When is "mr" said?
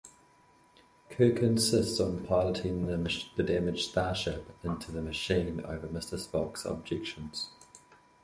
5.87-6.17